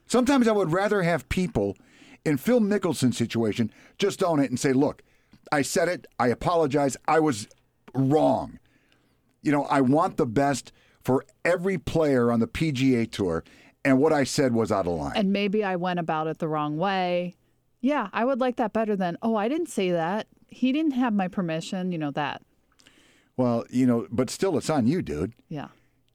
[0.07, 1.77] Sometimes I would rather have people
[2.25, 5.03] in Phil Mickelson's situation just own it and say, look,
[5.53, 6.07] I said it.
[6.19, 6.97] I apologize.
[7.09, 7.49] I was
[7.95, 8.59] wrong.
[9.43, 13.43] You know, I want the best for every player on the PGA Tour,
[13.85, 15.13] and what I said was out of line.
[15.17, 17.37] And maybe I went about it the wrong way.
[17.81, 20.27] Yeah, I would like that better than, oh, I didn't say that.
[20.49, 22.43] He didn't have my permission, you know, that.
[23.39, 25.33] well, you know, but still, it's on you, dude.
[25.49, 25.69] Yeah.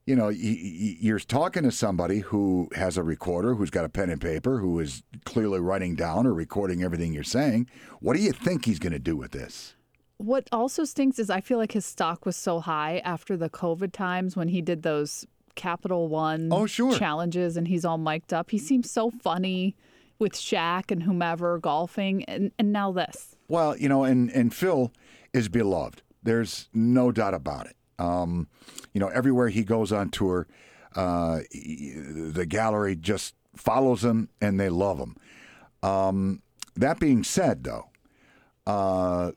[0.06, 4.22] You know, you're talking to somebody who has a recorder, who's got a pen and
[4.22, 7.68] paper, who is clearly writing down or recording everything you're saying.
[8.02, 9.74] What do you think he's going to do with this?
[10.18, 13.94] What also stinks is I feel like his stock was so high after the COVID
[13.94, 16.96] times when he did those Capital One Oh, sure.
[16.98, 18.52] challenges and he's all mic'd up.
[18.52, 19.76] He seems so funny
[20.20, 23.36] with Shaq and whomever golfing, and, and now this.
[23.50, 24.92] Well, you know, and and Phil
[25.34, 26.04] is beloved.
[26.24, 27.76] There's no doubt about it.
[28.00, 28.48] Um,
[28.94, 30.48] you know, everywhere he goes on tour,
[30.96, 35.16] uh, he- the gallery just follows him and they love him.
[35.84, 36.42] Um,
[36.76, 37.90] that being said, though,
[38.68, 39.32] uh,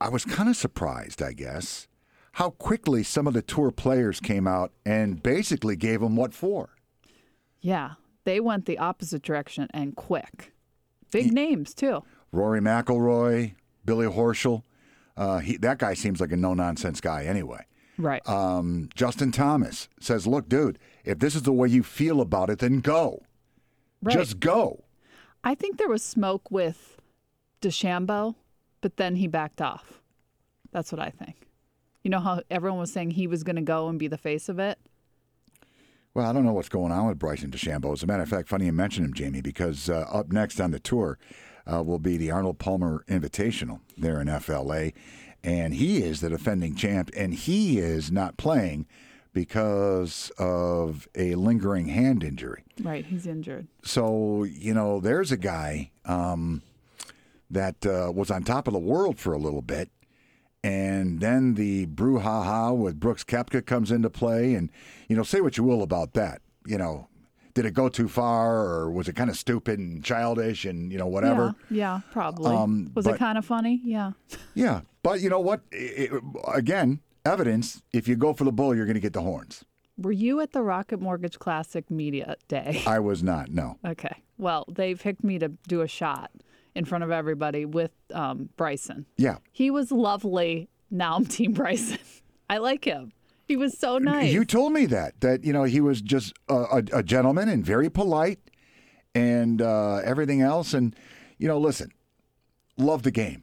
[0.00, 1.86] I was kind of surprised, I guess,
[2.32, 6.70] how quickly some of the tour players came out and basically gave him what for.
[7.60, 7.92] Yeah,
[8.24, 10.52] they went the opposite direction and quick.
[11.10, 12.02] Big names, too.
[12.32, 13.54] Rory McIlroy,
[13.84, 14.62] Billy Horschel.
[15.20, 17.66] Uh, he, that guy seems like a no nonsense guy anyway.
[17.98, 18.26] Right.
[18.26, 22.58] um, Justin Thomas says, "Look, dude, if this is the way you feel about it,
[22.58, 23.22] then go.
[24.02, 24.16] right.
[24.16, 24.84] Just go."
[25.44, 26.98] I think there was smoke with
[27.60, 28.36] DeChambeau,
[28.80, 30.00] but then he backed off.
[30.72, 31.36] That's what I think.
[32.02, 34.48] You know how everyone was saying he was going to go and be the face
[34.48, 34.78] of it?
[36.14, 37.92] Well, I don't know what's going on with Bryson DeChambeau.
[37.92, 40.70] As a matter of fact, funny you mention him, Jamie, because uh, up next on
[40.70, 41.18] the tour
[41.72, 44.90] uh, will be the Arnold Palmer Invitational there in FLA,
[45.42, 48.86] and he is the defending champ, and he is not playing
[49.32, 52.64] because of a lingering hand injury.
[52.82, 53.68] Right, he's injured.
[53.84, 56.62] So, you know, there's a guy um,
[57.50, 59.90] that uh, was on top of the world for a little bit.
[60.62, 64.54] And then the brouhaha with Brooks Koepka comes into play.
[64.54, 64.70] And,
[65.08, 66.42] you know, say what you will about that.
[66.66, 67.08] You know,
[67.54, 70.98] did it go too far or was it kind of stupid and childish and, you
[70.98, 71.54] know, whatever?
[71.70, 72.54] Yeah, yeah probably.
[72.54, 73.80] Um, was but- it kind of funny?
[73.84, 74.12] Yeah.
[74.54, 74.82] Yeah.
[75.02, 75.62] But you know what?
[75.72, 79.22] It- it- again, evidence if you go for the bull, you're going to get the
[79.22, 79.64] horns.
[79.98, 82.82] Were you at the Rocket Mortgage Classic Media Day?
[82.86, 83.78] I was not, no.
[83.84, 84.22] Okay.
[84.38, 86.30] Well, they picked me to do a shot
[86.74, 89.04] in front of everybody with um, Bryson.
[89.18, 89.38] Yeah.
[89.52, 90.68] He was lovely.
[90.90, 91.98] Now I'm Team Bryson.
[92.50, 93.12] I like him.
[93.50, 94.32] He was so nice.
[94.32, 97.66] You told me that that you know he was just a, a, a gentleman and
[97.66, 98.38] very polite
[99.12, 100.72] and uh, everything else.
[100.72, 100.94] And
[101.36, 101.90] you know, listen,
[102.76, 103.42] love the game,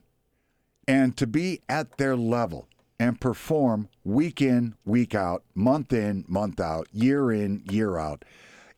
[0.86, 2.68] and to be at their level
[2.98, 8.24] and perform week in, week out, month in, month out, year in, year out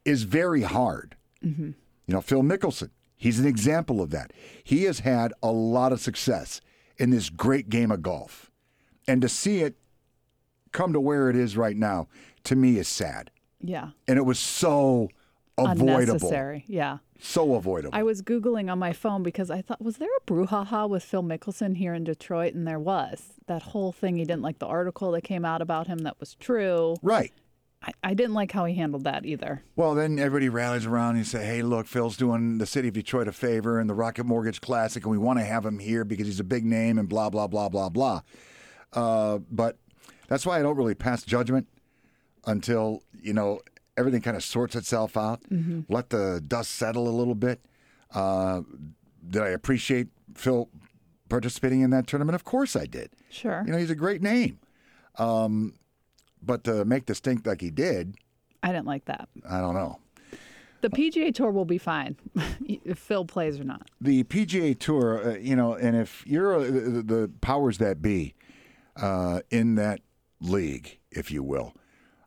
[0.04, 1.14] is very hard.
[2.08, 4.32] You know, Phil Mickelson, he's an example of that.
[4.64, 6.60] He has had a lot of success
[6.98, 8.50] in this great game of golf,
[9.06, 9.76] and to see it
[10.72, 12.08] come to where it is right now,
[12.44, 13.30] to me, is sad.
[13.60, 13.90] yeah.
[14.08, 15.08] And it was so
[15.58, 15.98] avoidable.
[15.98, 16.64] Unnecessary.
[16.66, 16.98] Yeah.
[17.18, 17.90] So avoidable.
[17.94, 21.22] I was Googling on my phone because I thought, was there a brouhaha with Phil
[21.22, 22.54] Mickelson here in Detroit?
[22.54, 23.34] And there was.
[23.46, 26.34] That whole thing, he didn't like the article that came out about him that was
[26.36, 26.96] true.
[27.02, 27.32] right.
[27.82, 29.62] I, I didn't like how he handled that either.
[29.74, 33.26] Well, then everybody rallies around and say, hey, look, Phil's doing the city of Detroit
[33.26, 36.26] a favor and the Rocket Mortgage Classic, and we want to have him here because
[36.26, 38.20] he's a big name and blah, blah, blah, blah, blah.
[38.92, 39.78] Uh, but
[40.30, 41.68] that's why I don't really pass judgment
[42.46, 43.60] until, you know,
[43.98, 45.42] everything kind of sorts itself out.
[45.90, 47.60] Let the dust settle a little bit.
[48.14, 48.62] Uh,
[49.28, 50.70] did I appreciate Phil
[51.28, 52.34] participating in that tournament?
[52.34, 53.10] Of course I did.
[53.28, 53.62] Sure.
[53.66, 54.58] You know, he's a great name.
[55.18, 55.74] Um,
[56.42, 58.14] but to make the stink like he did,
[58.62, 59.28] I didn't like that.
[59.48, 59.98] I don't know.
[60.80, 62.16] The PGA Tour will be fine
[62.66, 63.90] if Phil plays or not.
[64.00, 68.34] the PGA Tour, uh, you know, and if you're uh, the, the powers that be
[68.96, 70.00] uh, in that
[70.40, 71.74] league, if you will,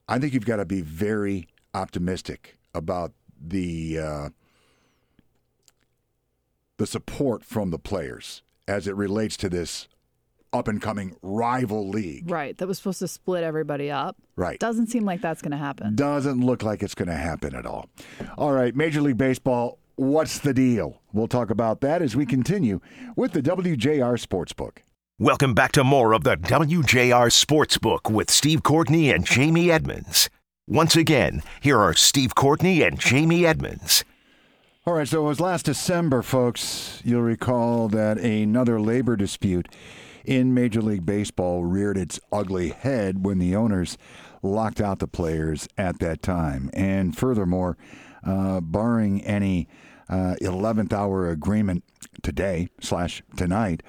[0.08, 4.30] I think you've got to be very optimistic about the uh,
[6.78, 9.88] the support from the players as it relates to this
[10.52, 12.30] up and coming rival league.
[12.30, 12.58] Right.
[12.58, 14.16] That was supposed to split everybody up.
[14.36, 14.60] Right.
[14.60, 15.96] Doesn't seem like that's going to happen.
[15.96, 17.90] Doesn't look like it's going to happen at all.
[18.38, 21.02] All right, Major League Baseball, what's the deal?
[21.12, 22.80] We'll talk about that as we continue
[23.16, 24.78] with the WJR Sportsbook.
[25.24, 30.30] Welcome back to more of the WJR Sportsbook with Steve Courtney and Jamie Edmonds.
[30.68, 34.04] Once again, here are Steve Courtney and Jamie Edmonds.
[34.86, 37.02] All right, so it was last December, folks.
[37.06, 39.70] You'll recall that another labor dispute
[40.26, 43.98] in Major League Baseball reared its ugly head when the owners
[44.42, 46.70] locked out the players at that time.
[46.74, 47.78] And furthermore,
[48.26, 49.70] uh, barring any
[50.10, 51.86] uh, 11th hour agreement
[52.22, 53.84] today slash tonight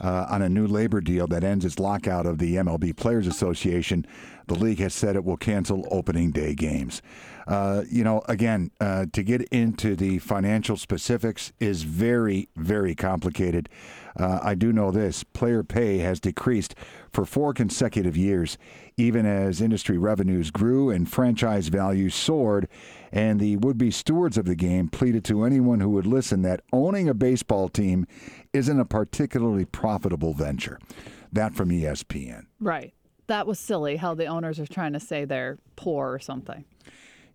[0.00, 4.06] uh, on a new labor deal that ends its lockout of the MLB Players Association,
[4.46, 7.02] the league has said it will cancel opening day games.
[7.46, 13.68] Uh, you know, again, uh, to get into the financial specifics is very, very complicated.
[14.16, 16.74] Uh, I do know this player pay has decreased
[17.10, 18.58] for four consecutive years,
[18.98, 22.68] even as industry revenues grew and franchise values soared.
[23.10, 26.60] And the would be stewards of the game pleaded to anyone who would listen that
[26.72, 28.06] owning a baseball team
[28.52, 30.78] isn't a particularly profitable venture.
[31.32, 32.46] That from ESPN.
[32.60, 32.92] Right.
[33.28, 36.64] That was silly how the owners are trying to say they're poor or something.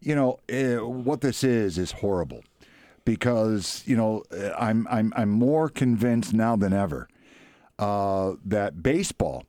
[0.01, 2.43] you know uh, what this is is horrible
[3.05, 7.07] because you know uh, I'm I'm I'm more convinced now than ever
[7.79, 9.45] uh, that baseball,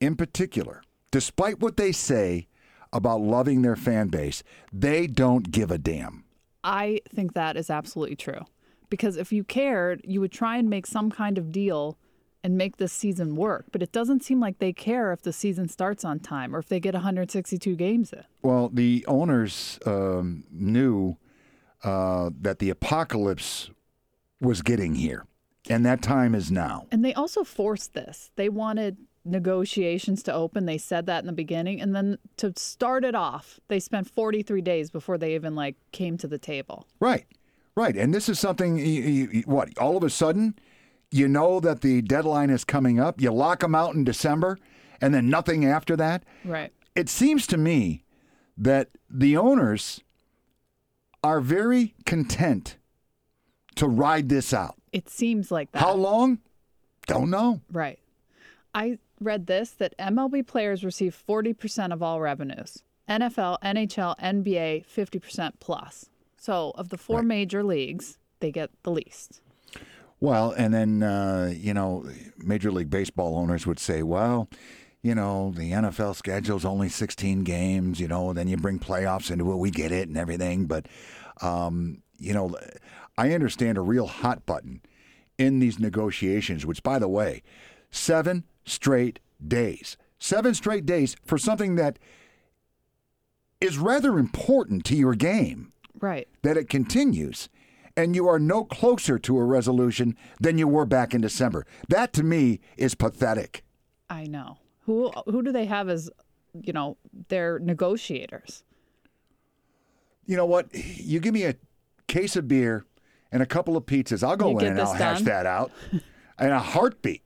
[0.00, 2.48] in particular, despite what they say
[2.92, 4.42] about loving their fan base,
[4.72, 6.24] they don't give a damn.
[6.62, 8.44] I think that is absolutely true.
[8.88, 11.96] Because if you cared, you would try and make some kind of deal
[12.42, 13.66] and make this season work.
[13.70, 16.68] But it doesn't seem like they care if the season starts on time or if
[16.68, 18.24] they get 162 games in.
[18.42, 21.16] Well, the owners um, knew
[21.84, 23.70] uh, that the apocalypse
[24.40, 25.26] was getting here,
[25.68, 26.86] and that time is now.
[26.90, 28.30] And they also forced this.
[28.36, 30.66] They wanted negotiations to open.
[30.66, 31.80] They said that in the beginning.
[31.80, 36.16] And then to start it off, they spent 43 days before they even like came
[36.18, 36.86] to the table.
[36.98, 37.26] Right,
[37.74, 37.96] right.
[37.96, 40.54] And this is something, you, you, what, all of a sudden,
[41.10, 43.20] you know that the deadline is coming up.
[43.20, 44.58] You lock them out in December
[45.00, 46.24] and then nothing after that.
[46.44, 46.72] Right.
[46.94, 48.04] It seems to me
[48.56, 50.02] that the owners
[51.22, 52.76] are very content
[53.76, 54.76] to ride this out.
[54.92, 55.80] It seems like that.
[55.80, 56.38] How long?
[57.06, 57.60] Don't know.
[57.72, 57.98] Right.
[58.74, 62.82] I read this that MLB players receive 40% of all revenues.
[63.08, 66.08] NFL, NHL, NBA, 50% plus.
[66.36, 67.26] So of the four Right.
[67.26, 69.40] major leagues, they get the least.
[70.20, 72.04] Well, and then uh, you know,
[72.38, 74.48] Major League Baseball owners would say, "Well,
[75.02, 78.00] you know, the NFL schedule's only 16 games.
[78.00, 79.56] You know, then you bring playoffs into it.
[79.56, 80.86] We get it and everything, but
[81.40, 82.54] um, you know,
[83.16, 84.82] I understand a real hot button
[85.38, 86.66] in these negotiations.
[86.66, 87.42] Which, by the way,
[87.90, 91.98] seven straight days, seven straight days for something that
[93.60, 96.28] is rather important to your game." Right.
[96.42, 97.50] that it continues
[97.96, 101.66] and you are no closer to a resolution than you were back in December.
[101.88, 103.64] That to me is pathetic.
[104.08, 104.58] I know.
[104.86, 106.10] Who who do they have as,
[106.54, 106.96] you know,
[107.28, 108.64] their negotiators?
[110.24, 110.68] You know what?
[110.72, 111.56] You give me a
[112.06, 112.86] case of beer
[113.30, 116.50] and a couple of pizzas, I'll go You in and I'll hash that out in
[116.50, 117.22] a heartbeat.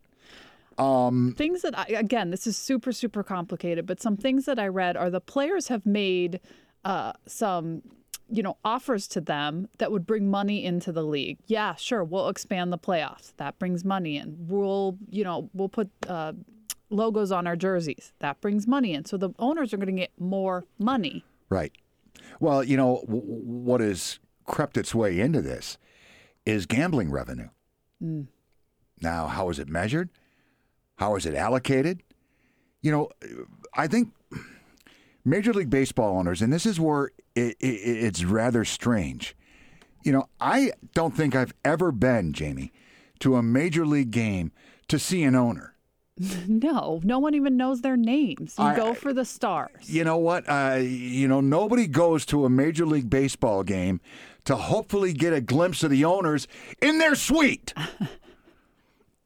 [0.78, 1.36] Mm.
[1.36, 4.96] Things that I, again, this is super super complicated, but some things that I read
[4.96, 6.40] are the players have made
[6.84, 7.82] uh, some
[8.30, 11.38] you know offers to them that would bring money into the league.
[11.46, 13.32] Yeah, sure, we'll expand the playoffs.
[13.36, 14.36] That brings money in.
[14.48, 16.32] We'll you know we'll put uh,
[16.90, 18.12] logos on our jerseys.
[18.20, 19.04] That brings money in.
[19.04, 21.24] So the owners are going to get more money.
[21.48, 21.72] Right.
[22.40, 25.78] Well, you know, w- what has crept its way into this
[26.46, 27.48] is gambling revenue.
[29.00, 30.10] Now, how is it measured?
[30.96, 32.02] How is it allocated?
[32.82, 33.08] You know,
[33.74, 34.12] I think
[35.24, 39.36] Major League Baseball owners, and this is where it, it, it's rather strange.
[40.02, 42.72] You know, I don't think I've ever been, Jamie,
[43.20, 44.52] to a Major League game
[44.88, 45.74] to see an owner.
[46.46, 48.54] No, no one even knows their names.
[48.56, 49.90] You I- go for the stars.
[49.90, 50.48] You know what?
[50.48, 54.00] Uh, you know, nobody goes to a Major League Baseball game
[54.44, 56.46] to hopefully get a glimpse of the owners
[56.80, 57.74] in their suite.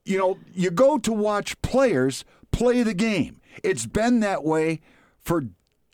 [0.08, 3.40] you know, you go to watch players play the game.
[3.62, 4.80] It's been that way
[5.20, 5.44] for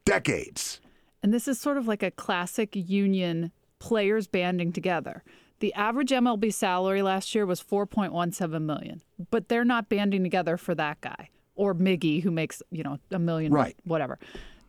[0.04, 0.80] decades.
[1.22, 5.24] And this is sort of like a classic union players banding together.
[5.60, 10.74] The average MLB salary last year was 4.17 million, but they're not banding together for
[10.74, 13.76] that guy or Miggy who makes, you know, a million Right.
[13.84, 14.18] whatever.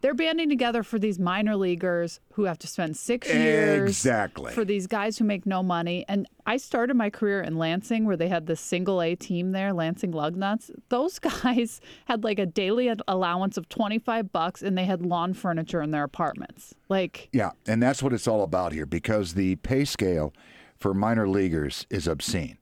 [0.01, 4.51] They're banding together for these minor leaguers who have to spend 6 years Exactly.
[4.53, 6.05] for these guys who make no money.
[6.08, 9.73] And I started my career in Lansing where they had the single A team there,
[9.73, 10.69] Lansing Lugnuts.
[10.89, 15.81] Those guys had like a daily allowance of 25 bucks and they had lawn furniture
[15.81, 16.75] in their apartments.
[16.89, 20.34] Like Yeah, and that's what it's all about here because the pay scale
[20.77, 22.58] for minor leaguers is obscene.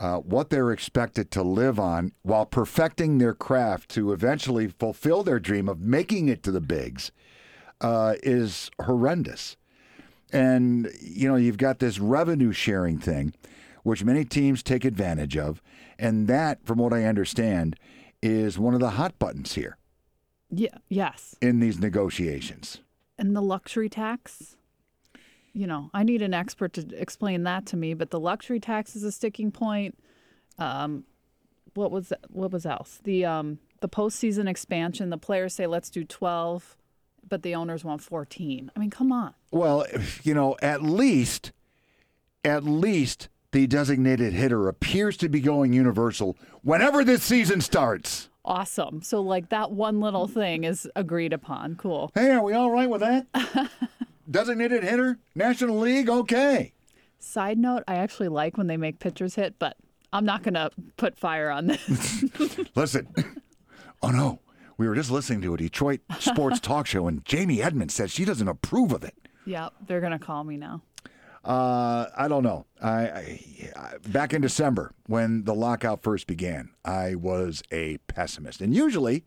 [0.00, 5.38] Uh, what they're expected to live on while perfecting their craft to eventually fulfill their
[5.38, 7.12] dream of making it to the bigs
[7.82, 9.58] uh, is horrendous.
[10.32, 13.34] And, you know, you've got this revenue sharing thing,
[13.82, 15.60] which many teams take advantage of.
[15.98, 17.76] And that, from what I understand,
[18.22, 19.76] is one of the hot buttons here
[20.48, 21.36] Yeah, yes.
[21.42, 22.80] in these negotiations.
[23.18, 24.56] And the luxury tax,
[25.52, 28.94] you know, I need an expert to explain that to me, but the luxury tax
[28.94, 29.98] is a sticking point.
[30.58, 31.04] Um,
[31.74, 33.00] what was what was else?
[33.04, 36.76] The um the postseason expansion, the players say let's do 12,
[37.28, 38.70] but the owners want 14.
[38.74, 39.34] I mean, come on.
[39.50, 39.86] Well,
[40.22, 41.52] you know, at least,
[42.44, 48.28] at least the designated hitter appears to be going universal whenever this season starts.
[48.44, 49.02] Awesome.
[49.02, 51.76] So like that one little thing is agreed upon.
[51.76, 52.10] Cool.
[52.14, 53.26] Hey, are we all right with that?
[54.30, 56.72] designated hitter, National League, okay.
[57.18, 59.76] Side note, I actually like when they make pitchers hit, but
[60.12, 62.24] I'm not going to put fire on this.
[62.74, 63.08] Listen,
[64.02, 64.40] oh no,
[64.78, 68.24] we were just listening to a Detroit sports talk show, and Jamie Edmonds said she
[68.24, 69.14] doesn't approve of it.
[69.44, 70.82] yep, they're going to call me now.
[71.44, 72.66] Uh, I don't know.
[72.82, 78.60] I, I, I back in December when the lockout first began, I was a pessimist,
[78.60, 79.24] and usually,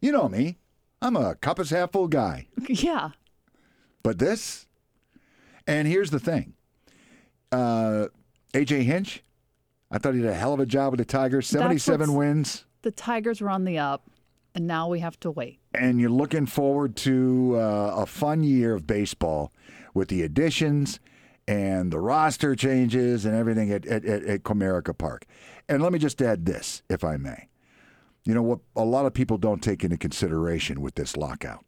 [0.00, 0.58] you know me,
[1.02, 2.46] I'm a cup is half full guy.
[2.68, 3.10] Yeah.
[4.02, 4.66] But this,
[5.66, 6.54] and here's the thing,
[7.52, 8.06] uh,
[8.54, 9.22] AJ Hinch,
[9.90, 11.46] I thought he did a hell of a job with the Tigers.
[11.46, 14.08] Seventy-seven wins, The Tigers were on the up,
[14.54, 15.58] and now we have to wait.
[15.74, 19.52] and you're looking forward to uh, a fun year of baseball
[19.94, 20.98] with the additions
[21.48, 25.26] and the roster changes and everything at, at, at, at Comerica Park.
[25.68, 27.48] And let me just add this, if I may.
[28.24, 31.64] You know what a lot of people don't take into consideration with this lockout?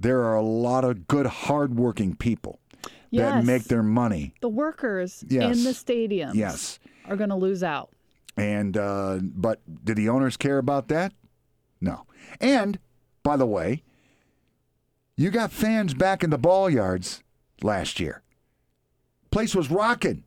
[0.00, 2.60] There are a lot of good, hardworking people
[3.12, 4.34] that make their money.
[4.40, 5.56] The workers Yes.
[5.56, 6.78] in the stadiums Yes.
[7.06, 7.90] are going to lose out.
[8.36, 11.12] And uh, but do the owners care about that?
[11.80, 12.06] No.
[12.40, 12.78] And
[13.24, 13.82] by the way,
[15.16, 17.22] you got fans back in the ball yards
[17.62, 18.22] last year.
[19.32, 20.22] Place was rocking.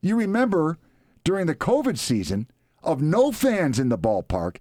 [0.00, 0.78] You remember
[1.22, 2.48] during the COVID season
[2.82, 4.56] of no fans in the ballpark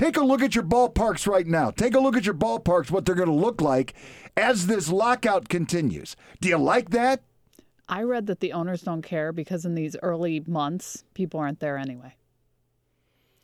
[0.00, 1.70] Take a look at your ballparks right now.
[1.70, 3.92] Take a look at your ballparks, what they're going to look like
[4.34, 6.16] as this lockout continues.
[6.40, 7.22] Do you like that?
[7.86, 11.76] I read that the owners don't care because in these early months, people aren't there
[11.76, 12.14] anyway.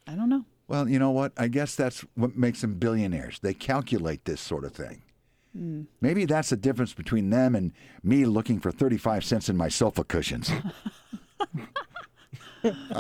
[0.07, 0.47] I don't know.
[0.67, 1.33] Well, you know what?
[1.37, 3.39] I guess that's what makes them billionaires.
[3.41, 5.03] They calculate this sort of thing.
[5.55, 5.89] Mm.
[6.01, 10.05] Maybe that's the difference between them and me looking for 35 cents in my sofa
[10.05, 10.51] cushions.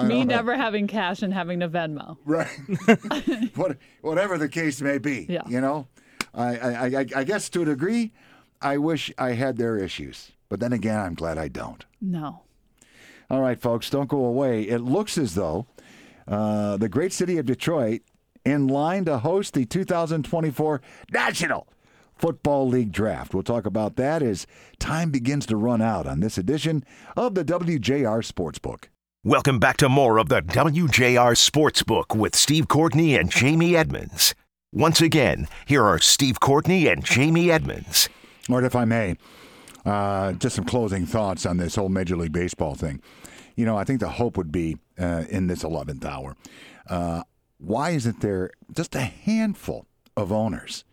[0.05, 2.17] me never having cash and having to Venmo.
[2.25, 2.49] Right.
[3.55, 5.27] what, whatever the case may be.
[5.29, 5.43] Yeah.
[5.49, 5.89] You know,
[6.35, 8.13] I, I, I, I guess to a degree,
[8.61, 10.33] I wish I had their issues.
[10.49, 11.85] But then again, I'm glad I don't.
[12.01, 12.43] No.
[13.29, 14.63] All right, folks, don't go away.
[14.63, 15.67] It looks as though
[16.29, 18.03] uh, the great city of Detroit
[18.45, 20.81] in line to host the 2024
[21.13, 21.67] National
[22.17, 23.35] Football League Draft.
[23.35, 24.47] We'll talk about that as
[24.79, 26.85] time begins to run out on this edition
[27.17, 28.85] of the WJR Sportsbook.
[29.27, 34.37] Welcome back to more of the WJR Sportsbook with Steve Courtney and Jamie Edmonds.
[34.73, 38.09] Once again, here are Steve Courtney and Jamie Edmonds.
[38.49, 39.17] Lord, if I may,
[39.85, 43.03] uh, just some closing thoughts on this whole Major League Baseball thing.
[43.57, 46.37] You know, I think the hope would be uh, in this 11th hour.
[46.89, 47.25] Uh,
[47.59, 50.85] why isn't there just a handful of owners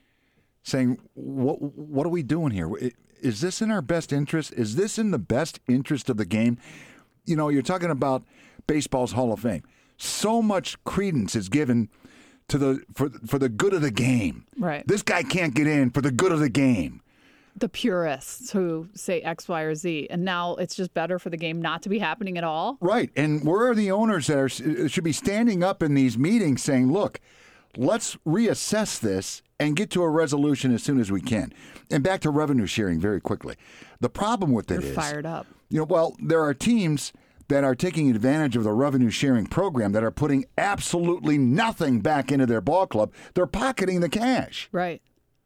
[0.64, 2.72] saying, what, what are we doing here?
[3.22, 4.54] Is this in our best interest?
[4.54, 6.58] Is this in the best interest of the game?
[7.26, 8.24] You know, you're talking about
[8.68, 9.64] baseball's Hall of Fame.
[9.98, 11.90] So much credence is given
[12.50, 14.46] to the for for the good of the game.
[14.58, 14.86] Right.
[14.88, 17.04] This guy can't get in for the good of the game
[17.56, 21.38] the purists who say X, Y, or Z, and now it's just better for the
[21.38, 22.78] game not to be happening at all.
[22.82, 26.64] Right, and where are the owners that are should be standing up in these meetings
[26.64, 27.20] saying, "Look,
[27.78, 31.54] let's reassess this and get to a resolution as soon as we can."
[31.92, 33.56] And back to revenue sharing very quickly.
[34.00, 35.46] The problem with it You're is, fired up.
[35.74, 37.14] You know, well, there are teams
[37.48, 42.32] that are taking advantage of the revenue sharing program that are putting absolutely nothing back
[42.32, 43.12] into their ball club.
[43.34, 44.70] They're pocketing the cash.
[44.72, 45.02] Right.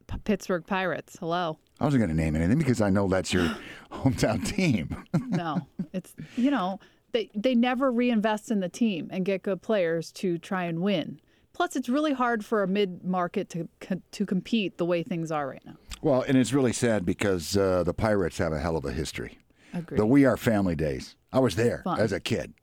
[0.06, 1.16] P- Pittsburgh Pirates.
[1.18, 1.60] Hello.
[1.80, 3.56] I wasn't going to name anything because I know that's your
[3.94, 5.02] hometown team.
[5.30, 6.82] no, it's you know
[7.14, 11.22] they they never reinvest in the team and get good players to try and win.
[11.54, 13.70] Plus, it's really hard for a mid market to
[14.12, 15.78] to compete the way things are right now.
[16.02, 19.38] Well, and it's really sad because uh, the Pirates have a hell of a history.
[19.74, 20.00] Agreed.
[20.00, 21.16] The We Are Family days.
[21.32, 22.00] I was there Fun.
[22.00, 22.54] as a kid.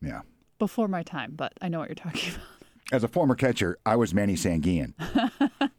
[0.00, 0.20] Yeah.
[0.58, 2.46] Before my time, but I know what you're talking about.
[2.92, 4.92] As a former catcher, I was Manny Sanguillen.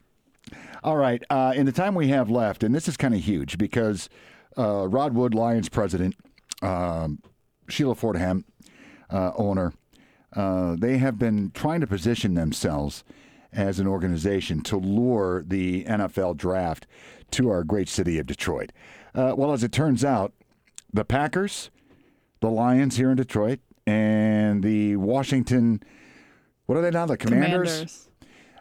[0.83, 1.23] All right.
[1.29, 4.09] Uh, in the time we have left, and this is kind of huge because
[4.57, 6.15] uh, Rod Wood, Lions president,
[6.61, 7.19] um,
[7.69, 8.45] Sheila Ford Hamp,
[9.09, 9.73] uh, owner,
[10.35, 13.03] uh, they have been trying to position themselves
[13.53, 16.87] as an organization to lure the NFL draft
[17.31, 18.71] to our great city of Detroit.
[19.13, 20.33] Uh, well, as it turns out,
[20.93, 21.69] the Packers,
[22.39, 25.81] the Lions here in Detroit, and the Washington,
[26.65, 27.05] what are they now?
[27.05, 27.69] The Commanders.
[27.69, 28.09] Commanders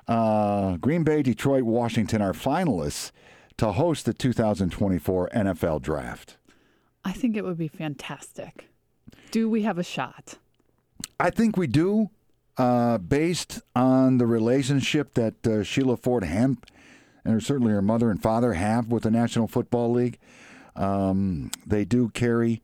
[0.09, 3.12] uh, Green Bay, Detroit, Washington are finalists
[3.57, 6.37] to host the 2024 NFL Draft.
[7.05, 8.68] I think it would be fantastic.
[9.30, 10.37] Do we have a shot?
[11.18, 12.11] I think we do,
[12.57, 16.66] uh, based on the relationship that uh, Sheila Ford Hamp
[17.24, 20.18] and certainly her mother and father have with the National Football League.
[20.77, 22.62] Um, they do carry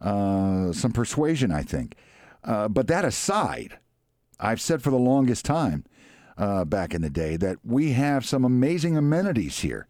[0.00, 1.94] uh, some persuasion, I think.
[2.44, 3.78] Uh, but that aside,
[4.40, 5.84] I've said for the longest time
[6.36, 9.86] uh, back in the day that we have some amazing amenities here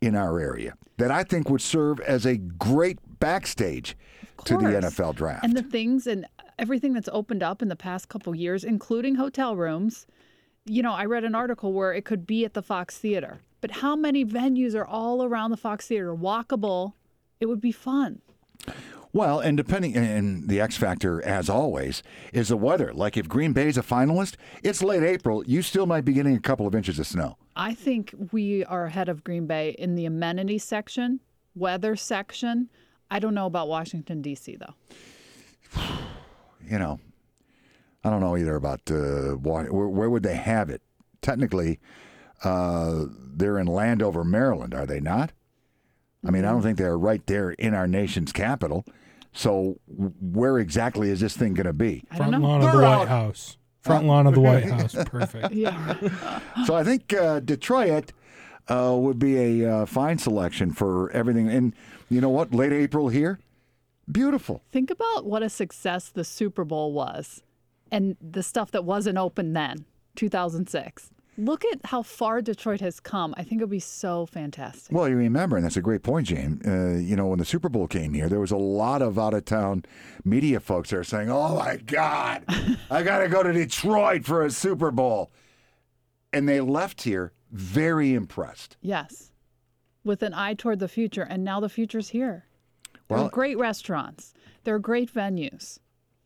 [0.00, 3.96] in our area that I think would serve as a great backstage
[4.44, 5.44] to the NFL draft.
[5.44, 6.26] And the things and
[6.58, 10.06] everything that's opened up in the past couple years, including hotel rooms.
[10.66, 13.70] You know, I read an article where it could be at the Fox Theater, but
[13.70, 16.94] how many venues are all around the Fox Theater, walkable?
[17.40, 18.20] It would be fun.
[19.12, 22.92] Well, and depending, and the X factor, as always, is the weather.
[22.92, 25.44] Like if Green Bay's a finalist, it's late April.
[25.46, 27.36] You still might be getting a couple of inches of snow.
[27.54, 31.20] I think we are ahead of Green Bay in the amenity section,
[31.54, 32.70] weather section.
[33.08, 34.56] I don't know about Washington D.C.
[34.56, 35.80] though.
[36.66, 36.98] You know,
[38.02, 40.80] I don't know either about uh, where, where would they have it.
[41.20, 41.78] Technically,
[42.42, 45.32] uh, they're in Landover, Maryland, are they not?
[46.26, 48.84] I mean, I don't think they're right there in our nation's capital.
[49.32, 52.04] So where exactly is this thing going to be?
[52.10, 52.48] I don't Front know.
[52.48, 53.08] lawn of the They're White out.
[53.08, 53.58] House.
[53.80, 54.94] Front lawn of the White House.
[55.06, 55.52] Perfect.
[55.52, 55.98] Yeah.
[56.64, 58.12] So I think uh, Detroit
[58.68, 61.48] uh, would be a uh, fine selection for everything.
[61.50, 61.74] And
[62.08, 62.54] you know what?
[62.54, 63.40] Late April here,
[64.10, 64.62] beautiful.
[64.72, 67.42] Think about what a success the Super Bowl was
[67.90, 69.84] and the stuff that wasn't open then,
[70.16, 71.10] 2006.
[71.36, 73.34] Look at how far Detroit has come.
[73.36, 74.94] I think it'll be so fantastic.
[74.94, 76.64] Well, you remember, and that's a great point, James.
[76.66, 79.34] Uh, you know, when the Super Bowl came here, there was a lot of out
[79.34, 79.84] of town
[80.24, 82.44] media folks that are saying, "Oh my God,
[82.90, 85.30] I got to go to Detroit for a Super Bowl."
[86.32, 88.76] and they left here very impressed.
[88.82, 89.30] Yes.
[90.02, 91.22] With an eye toward the future.
[91.22, 92.46] And now the future's here.
[93.08, 94.34] There Well- are great restaurants.
[94.64, 95.78] There are great venues.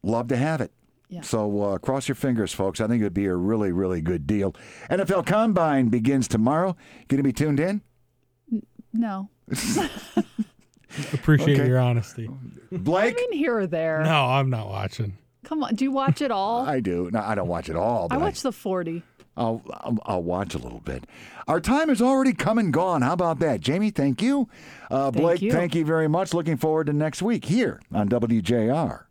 [0.02, 0.72] Love to have it.
[1.08, 1.22] Yeah.
[1.22, 2.80] So uh, cross your fingers, folks.
[2.80, 4.54] I think it would be a really, really good deal.
[4.90, 6.76] NFL Combine begins tomorrow.
[7.08, 7.80] Going to be tuned in?
[8.92, 9.30] No.
[11.12, 11.68] Appreciate Okay.
[11.68, 12.28] your honesty.
[12.72, 13.16] I Blake?
[13.16, 14.02] mean, here or there.
[14.02, 15.16] No, I'm not watching.
[15.44, 15.74] Come on.
[15.74, 16.66] Do you watch it all?
[16.66, 17.08] I do.
[17.12, 18.04] No, I don't watch it all.
[18.10, 19.02] I But watch the 40.
[19.36, 21.04] I'll, I'll, I'll watch a little bit.
[21.46, 23.02] Our time is already come and gone.
[23.02, 23.60] How about that?
[23.60, 24.48] Jamie, thank you.
[24.90, 25.52] Uh, Thank Blake, you.
[25.52, 26.34] thank you very much.
[26.34, 29.04] Looking forward to next week here on WJR.